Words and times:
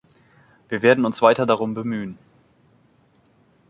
Wir 0.67 0.81
werden 0.81 1.05
uns 1.05 1.21
weiter 1.21 1.45
darum 1.45 1.75
bemühen. 1.75 2.17